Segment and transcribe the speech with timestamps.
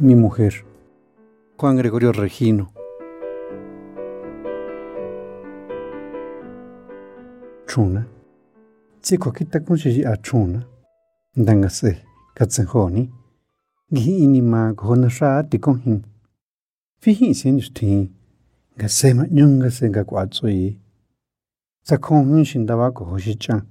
[0.00, 0.64] mi mujer.
[1.56, 2.72] Juan Gregorio Regino.
[7.66, 8.06] Chuna.
[9.02, 10.64] Chiko kita kunshi a chuna.
[11.36, 12.04] Dangase,
[12.34, 13.10] katsenhoni.
[13.92, 16.04] Gihi ini ma gona sha ti tikonghin.
[17.00, 18.08] Fihi sin shtin.
[18.76, 20.78] Gase ma nyunga se ga kwatsui.
[21.82, 23.66] Sa konghin shindawa ko hoshi chan.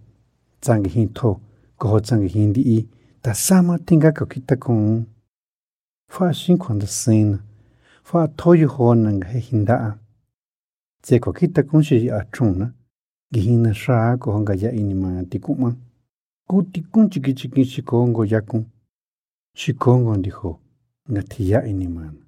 [0.61, 1.39] Zangi hin to.
[1.79, 2.87] Goho zangi hindi i.
[3.21, 5.16] Ta sama tinga ko kita konghin.
[6.09, 7.39] Fa shin kwanda sena,
[8.03, 9.99] fa toyo hona nga he hindaa.
[11.03, 12.73] Cheko kita kunshi a chuna,
[13.31, 15.75] gihina sha kohonga ya ini ma ti kuma.
[16.47, 18.65] Kuti kun chiki chiki shikongo yakun.
[19.53, 20.59] Shikongo dijo,
[21.11, 22.23] nga ti ya ini mana.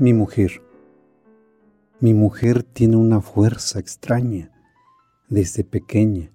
[0.00, 0.60] Mi mujer.
[2.00, 4.50] Mi mujer tiene una fuerza extraña.
[5.30, 6.30] Desde pequeña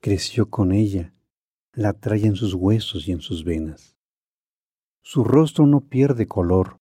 [0.00, 1.12] creció con ella,
[1.78, 3.96] la trae en sus huesos y en sus venas.
[5.00, 6.78] Su rostro no pierde color,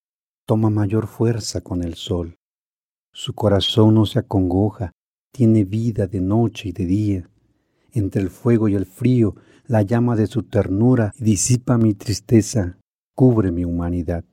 [0.48, 2.40] toma mayor fuerza con el sol.
[3.14, 4.94] Su corazón no se acongoja,
[5.32, 7.30] tiene vida de noche y de día.
[7.92, 9.36] Entre el fuego y el frío,
[9.68, 12.80] la llama de su ternura disipa mi tristeza,
[13.14, 14.26] cubre mi humanidad.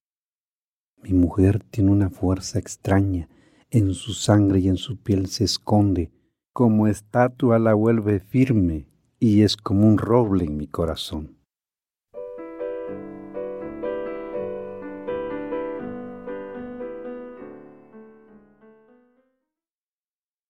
[1.02, 3.28] Mi mujer tiene una fuerza extraña,
[3.68, 6.10] en su sangre y en su piel se esconde,
[6.54, 11.33] como estatua la vuelve firme y es como un roble en mi corazón.